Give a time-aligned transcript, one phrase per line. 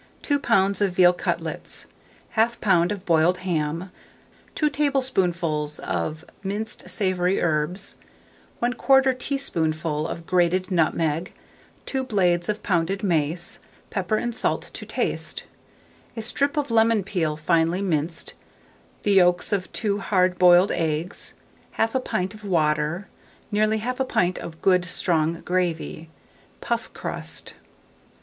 [0.23, 0.81] 2 lbs.
[0.81, 1.85] of veal cutlets,
[2.35, 2.91] 1/2 lb.
[2.91, 3.91] of boiled ham,
[4.55, 7.97] 2 tablespoonfuls of minced savoury herbs,
[8.63, 11.33] 1/4 teaspoonful of grated nutmeg,
[11.85, 13.59] 2 blades of pounded mace,
[13.91, 15.43] pepper and salt to taste,
[16.17, 18.33] a strip of lemon peel finely minced,
[19.03, 21.35] the yolks of 2 hard boiled eggs,
[21.77, 23.07] 1/2 pint of water,
[23.51, 26.09] nearly 1/2 pint of good strong gravy,
[26.59, 27.53] puff crust.